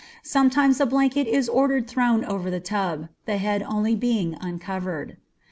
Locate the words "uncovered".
4.41-5.17